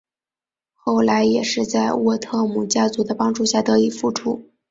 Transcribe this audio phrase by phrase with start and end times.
[0.73, 4.49] 后来也是在沃特姆家族的帮助下得以复出。